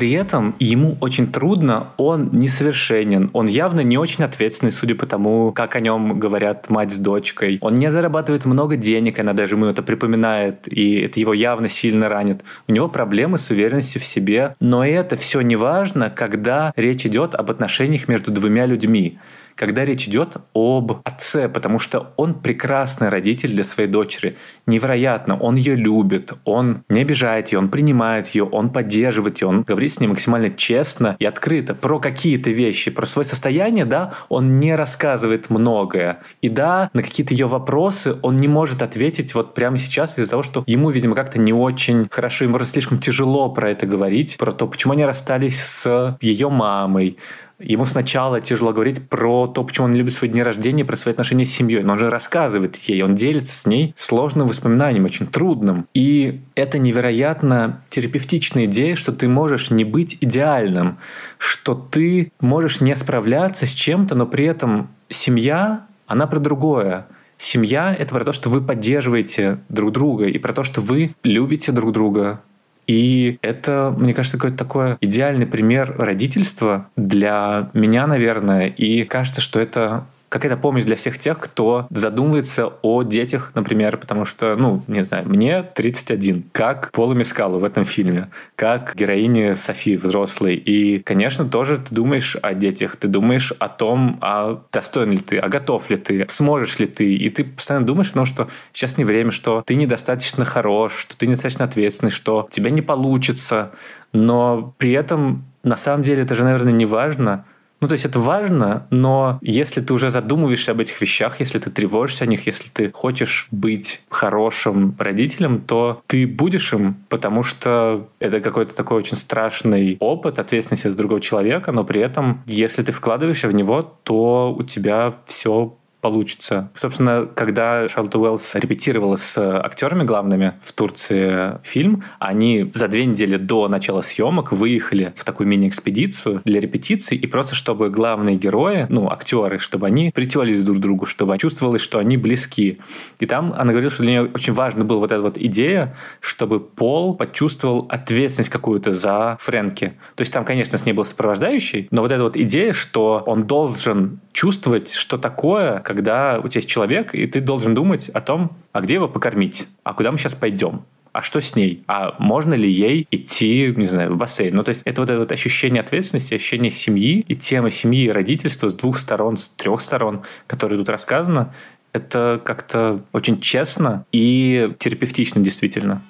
[0.00, 5.52] При этом ему очень трудно, он несовершенен, он явно не очень ответственный, судя по тому,
[5.52, 7.58] как о нем говорят мать с дочкой.
[7.60, 12.08] Он не зарабатывает много денег, она даже ему это припоминает, и это его явно сильно
[12.08, 12.40] ранит.
[12.66, 17.34] У него проблемы с уверенностью в себе, но это все не важно, когда речь идет
[17.34, 19.18] об отношениях между двумя людьми
[19.60, 24.38] когда речь идет об отце, потому что он прекрасный родитель для своей дочери.
[24.64, 29.60] Невероятно, он ее любит, он не обижает ее, он принимает ее, он поддерживает ее, он
[29.60, 34.58] говорит с ней максимально честно и открыто про какие-то вещи, про свое состояние, да, он
[34.60, 36.20] не рассказывает многое.
[36.40, 40.42] И да, на какие-то ее вопросы он не может ответить вот прямо сейчас из-за того,
[40.42, 44.66] что ему, видимо, как-то не очень хорошо, ему слишком тяжело про это говорить, про то,
[44.66, 47.18] почему они расстались с ее мамой,
[47.60, 51.44] Ему сначала тяжело говорить про то, почему он любит свои дни рождения, про свои отношения
[51.44, 51.82] с семьей.
[51.82, 55.86] Но он же рассказывает ей, он делится с ней сложным воспоминанием, очень трудным.
[55.92, 60.98] И это невероятно терапевтичная идея, что ты можешь не быть идеальным,
[61.36, 67.06] что ты можешь не справляться с чем-то, но при этом семья, она про другое.
[67.36, 71.72] Семья— это про то, что вы поддерживаете друг друга, и про то, что вы любите
[71.72, 72.42] друг друга,
[72.90, 78.66] и это, мне кажется, какой-то такой идеальный пример родительства для меня, наверное.
[78.66, 84.24] И кажется, что это какая-то помощь для всех тех, кто задумывается о детях, например, потому
[84.24, 89.96] что, ну, не знаю, мне 31, как Пола Мискалу в этом фильме, как героине Софии
[89.96, 90.54] взрослой.
[90.54, 95.38] И, конечно, тоже ты думаешь о детях, ты думаешь о том, а достоин ли ты,
[95.38, 97.12] а готов ли ты, сможешь ли ты.
[97.12, 101.16] И ты постоянно думаешь о том, что сейчас не время, что ты недостаточно хорош, что
[101.16, 103.72] ты недостаточно ответственный, что у тебя не получится.
[104.12, 107.44] Но при этом, на самом деле, это же, наверное, не важно,
[107.80, 111.70] Ну, то есть это важно, но если ты уже задумываешься об этих вещах, если ты
[111.70, 118.08] тревожишься о них, если ты хочешь быть хорошим родителем, то ты будешь им, потому что
[118.18, 122.92] это какой-то такой очень страшный опыт ответственности за другого человека, но при этом, если ты
[122.92, 126.70] вкладываешься в него, то у тебя все получится.
[126.74, 133.36] Собственно, когда Шарлотта Уэллс репетировала с актерами главными в Турции фильм, они за две недели
[133.36, 139.10] до начала съемок выехали в такую мини-экспедицию для репетиций, и просто чтобы главные герои, ну,
[139.10, 142.78] актеры, чтобы они притерлись друг к другу, чтобы чувствовалось, что они близки.
[143.18, 146.60] И там она говорила, что для нее очень важно была вот эта вот идея, чтобы
[146.60, 149.94] Пол почувствовал ответственность какую-то за Фрэнки.
[150.14, 153.44] То есть там, конечно, с ней был сопровождающий, но вот эта вот идея, что он
[153.44, 158.52] должен чувствовать, что такое, когда у тебя есть человек, и ты должен думать о том,
[158.70, 161.82] а где его покормить, а куда мы сейчас пойдем, а что с ней?
[161.88, 164.54] А можно ли ей идти, не знаю, в бассейн?
[164.54, 168.10] Ну, то есть это вот это вот ощущение ответственности, ощущение семьи и тема семьи и
[168.12, 171.52] родительства с двух сторон, с трех сторон, которые тут рассказано,
[171.92, 176.02] это как-то очень честно и терапевтично действительно.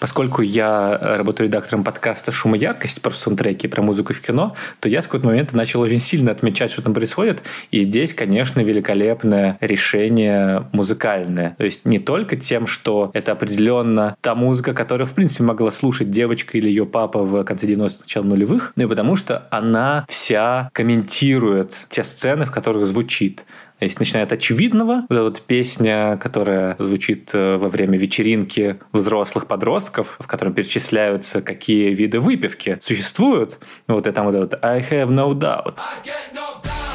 [0.00, 4.88] Поскольку я работаю редактором подкаста «Шум и яркость» про саундтреки, про музыку в кино, то
[4.88, 7.42] я с какого-то момента начал очень сильно отмечать, что там происходит.
[7.70, 11.54] И здесь, конечно, великолепное решение музыкальное.
[11.58, 16.10] То есть не только тем, что это определенно та музыка, которую, в принципе, могла слушать
[16.10, 20.70] девочка или ее папа в конце 90-х, начало нулевых, но и потому, что она вся
[20.72, 23.44] комментирует те сцены, в которых звучит.
[23.80, 30.16] Есть начиная от очевидного, вот вот песня, которая звучит э, во время вечеринки взрослых подростков,
[30.18, 33.58] в котором перечисляются, какие виды выпивки существуют.
[33.86, 35.78] Вот и там вот это вот I have no doubt.
[35.78, 36.89] I get no doubt.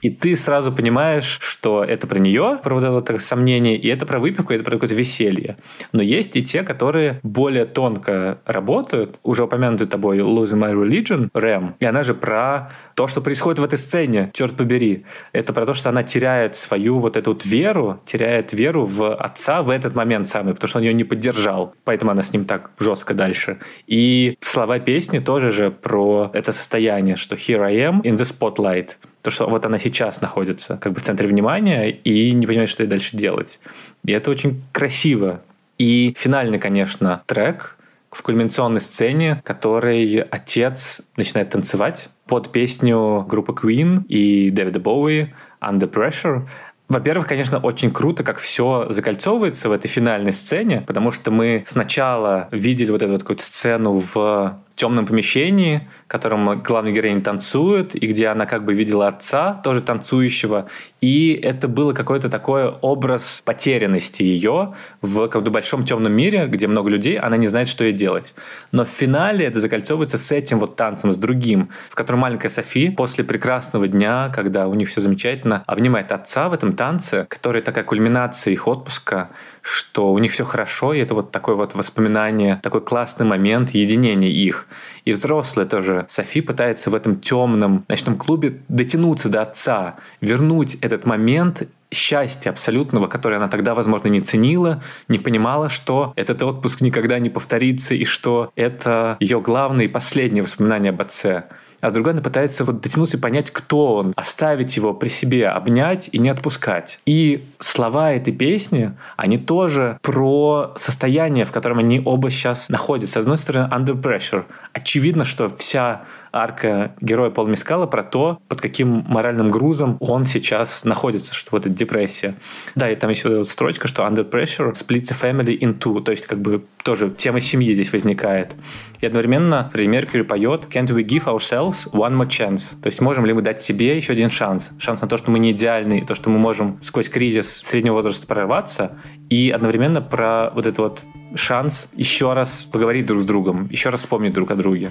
[0.00, 4.06] И ты сразу понимаешь, что это про нее, про вот это вот сомнение, и это
[4.06, 5.56] про выпивку, и это про какое-то веселье.
[5.92, 9.18] Но есть и те, которые более тонко работают.
[9.22, 13.64] Уже упомянутый тобой Losing My Religion, Рэм, и она же про то, что происходит в
[13.64, 15.04] этой сцене, черт побери.
[15.32, 19.62] Это про то, что она теряет свою вот эту вот веру, теряет веру в отца
[19.62, 21.74] в этот момент самый, потому что он ее не поддержал.
[21.84, 23.58] Поэтому она с ним так жестко дальше.
[23.86, 28.96] И слова песни тоже же про это состояние, что here I am in the spotlight
[29.22, 32.82] то, что вот она сейчас находится как бы в центре внимания и не понимает, что
[32.82, 33.60] ей дальше делать.
[34.04, 35.40] И это очень красиво.
[35.78, 37.76] И финальный, конечно, трек
[38.10, 45.28] в кульминационной сцене, который отец начинает танцевать под песню группы Queen и Дэвида Боуи
[45.60, 46.46] «Under Pressure»,
[46.90, 52.48] во-первых, конечно, очень круто, как все закольцовывается в этой финальной сцене, потому что мы сначала
[52.50, 58.06] видели вот эту вот какую-то сцену в темном помещении, в котором главная героиня танцует, и
[58.06, 60.68] где она как бы видела отца, тоже танцующего.
[61.02, 66.66] И это было какой-то такой образ потерянности ее в как бы большом темном мире, где
[66.66, 68.34] много людей, она не знает, что ей делать.
[68.72, 72.88] Но в финале это закольцовывается с этим вот танцем, с другим, в котором маленькая Софи
[72.88, 77.84] после прекрасного дня, когда у них все замечательно, обнимает отца в этом танце, который такая
[77.84, 79.28] кульминация их отпуска,
[79.60, 84.30] что у них все хорошо, и это вот такое вот воспоминание, такой классный момент единения
[84.30, 84.66] их.
[85.04, 86.06] И взрослые тоже.
[86.08, 93.08] Софи пытается в этом темном ночном клубе дотянуться до отца, вернуть этот момент счастья абсолютного,
[93.08, 98.04] которое она тогда, возможно, не ценила, не понимала, что этот отпуск никогда не повторится и
[98.04, 101.44] что это ее главное и последнее воспоминание об отце
[101.80, 105.48] а с другой она пытается вот дотянуться и понять, кто он, оставить его при себе,
[105.48, 107.00] обнять и не отпускать.
[107.06, 113.14] И слова этой песни, они тоже про состояние, в котором они оба сейчас находятся.
[113.14, 114.44] С одной стороны, under pressure.
[114.72, 120.84] Очевидно, что вся арка героя Пола Мискала про то, под каким моральным грузом он сейчас
[120.84, 122.36] находится, что вот эта депрессия.
[122.74, 125.78] Да, и там есть вот эта вот строчка, что under pressure splits a family in
[125.78, 128.54] two, то есть как бы тоже тема семьи здесь возникает.
[129.00, 132.80] И одновременно Фредди Меркьюри поет Can't we give ourselves one more chance?
[132.82, 134.70] То есть можем ли мы дать себе еще один шанс?
[134.78, 138.26] Шанс на то, что мы не идеальны, то, что мы можем сквозь кризис среднего возраста
[138.26, 141.02] прорваться, и одновременно про вот этот вот
[141.34, 144.90] шанс еще раз поговорить друг с другом, еще раз вспомнить друг о друге.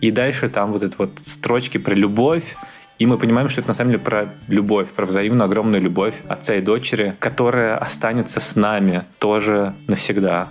[0.00, 2.56] И дальше там вот эти вот строчки про любовь,
[2.98, 6.54] и мы понимаем, что это на самом деле про любовь, про взаимную огромную любовь отца
[6.54, 10.48] и дочери, которая останется с нами тоже навсегда.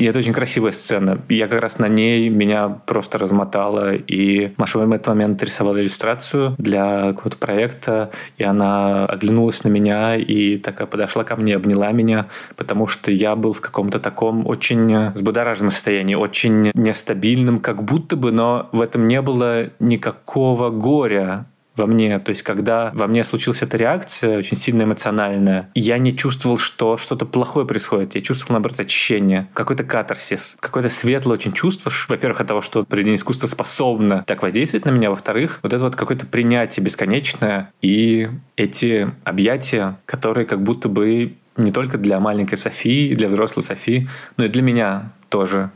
[0.00, 1.20] И это очень красивая сцена.
[1.28, 3.94] Я как раз на ней меня просто размотала.
[3.94, 10.16] И Маша в этот момент рисовала иллюстрацию для какого-то проекта, и она оглянулась на меня
[10.16, 15.10] и такая подошла ко мне, обняла меня, потому что я был в каком-то таком очень
[15.10, 21.44] взбудораженном состоянии, очень нестабильном, как будто бы, но в этом не было никакого горя
[21.80, 22.18] во мне.
[22.18, 26.96] То есть, когда во мне случилась эта реакция, очень сильно эмоциональная, я не чувствовал, что
[26.96, 28.14] что-то плохое происходит.
[28.14, 31.90] Я чувствовал, наоборот, очищение, какой-то катарсис, какое-то светлое очень чувство.
[32.08, 35.10] Во-первых, от того, что произведение искусства способно так воздействовать на меня.
[35.10, 41.72] Во-вторых, вот это вот какое-то принятие бесконечное и эти объятия, которые как будто бы не
[41.72, 45.70] только для маленькой Софии, для взрослой Софии, но и для меня тоже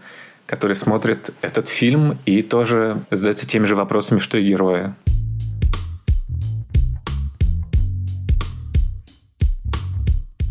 [0.46, 4.92] который смотрит этот фильм и тоже задается теми же вопросами, что и герои.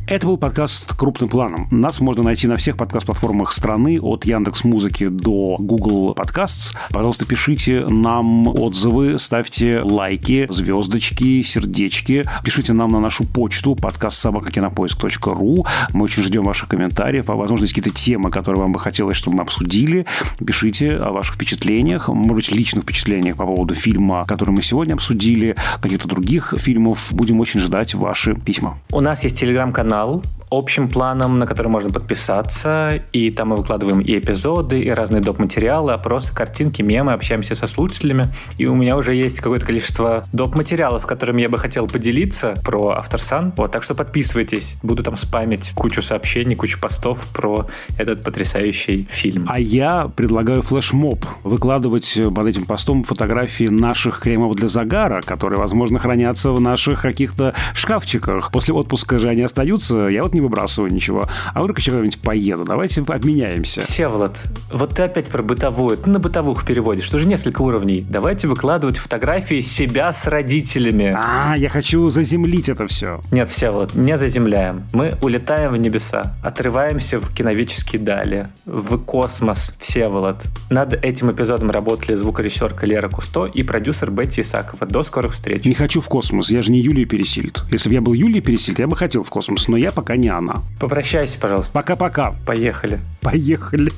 [0.06, 1.70] Это был подкаст «Крупным планом».
[1.72, 6.76] Нас можно найти на всех подкаст-платформах страны, от Яндекс Музыки до Google Podcasts.
[6.92, 12.26] Пожалуйста, пишите нам отзывы, ставьте лайки, звездочки, сердечки.
[12.44, 15.66] Пишите нам на нашу почту подкаст собакакинопоиск.ру.
[15.94, 19.38] Мы очень ждем ваших комментариев, а возможно, есть какие-то темы, которые вам бы хотелось, чтобы
[19.38, 20.06] мы обсудили.
[20.46, 25.56] Пишите о ваших впечатлениях, может быть, личных впечатлениях по поводу фильма, который мы сегодня обсудили,
[25.82, 27.14] каких-то других фильмов.
[27.14, 28.80] Будем очень ждать ваши письма.
[28.92, 30.22] У нас есть телеграм-канал канал
[30.54, 35.94] общим планом, на который можно подписаться, и там мы выкладываем и эпизоды, и разные доп-материалы,
[35.94, 38.26] опросы, картинки, мемы, общаемся со слушателями,
[38.60, 43.52] и у меня уже есть какое-то количество доп-материалов, которыми я бы хотел поделиться про Авторсан,
[43.58, 47.66] вот, так что подписывайтесь, буду там спамить кучу сообщений, кучу постов про
[47.98, 49.48] этот потрясающий фильм.
[49.50, 55.98] А я предлагаю флешмоб, выкладывать под этим постом фотографии наших кремов для загара, которые, возможно,
[55.98, 58.52] хранятся в наших каких-то шкафчиках.
[58.52, 61.26] После отпуска же они остаются, я вот не выбрасываю ничего.
[61.54, 62.66] А вдруг еще куда-нибудь поеду.
[62.66, 63.82] Давайте обменяемся.
[63.82, 64.38] Всеволод,
[64.72, 65.98] вот ты опять про бытовую.
[65.98, 67.06] Ты на бытовух переводишь.
[67.06, 68.06] Что же несколько уровней.
[68.10, 71.16] Давайте выкладывать фотографии себя с родителями.
[71.16, 73.22] А, я хочу заземлить это все.
[73.32, 74.84] Нет, Всеволод, не заземляем.
[74.94, 80.44] Мы улетаем в небеса, отрываемся в киновические дали, в космос, Всеволод.
[80.70, 84.88] Над этим эпизодом работали звукорежиссерка Лера Кусто и продюсер Бетти Исакова.
[84.88, 85.66] До скорых встреч.
[85.66, 87.64] Не хочу в космос, я же не Юлия Пересильд.
[87.72, 90.30] Если бы я был Юлия Пересильд, я бы хотел в космос, но я пока не
[90.30, 90.58] она.
[90.80, 91.74] Попрощайся, пожалуйста.
[91.74, 92.36] Пока-пока.
[92.46, 93.00] Поехали.
[93.24, 93.92] Поехали.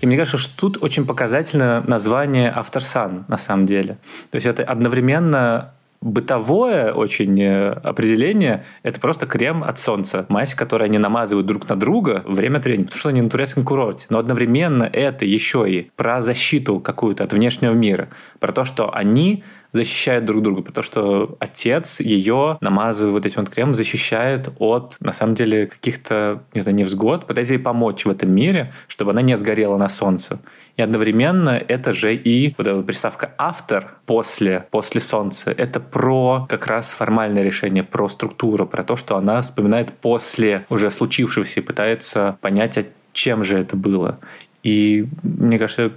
[0.00, 3.98] И мне кажется, что тут очень показательно название Авторсан на самом деле.
[4.30, 10.24] То есть это одновременно бытовое очень э, определение– это просто крем от солнца.
[10.28, 13.64] Мазь, которую они намазывают друг на друга время от времени, потому что они на турецком
[13.64, 14.06] курорте.
[14.10, 18.10] Но одновременно это еще и про защиту какую-то от внешнего мира.
[18.38, 19.42] Про то, что они
[19.74, 25.12] защищают друг друга, потому что отец ее, намазывая вот этим вот кремом, защищает от, на
[25.12, 29.36] самом деле, каких-то, не знаю, невзгод, пытается ей помочь в этом мире, чтобы она не
[29.36, 30.38] сгорела на солнце.
[30.76, 35.50] И одновременно это же и вот эта приставка «автор» после, после солнца.
[35.50, 40.90] Это про как раз формальное решение, про структуру, про то, что она вспоминает после уже
[40.90, 44.20] случившегося и пытается понять, а чем же это было.
[44.62, 45.92] И мне кажется,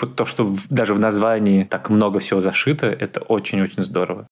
[0.00, 4.26] вот то, что даже в названии так много всего зашито, это очень-очень здорово.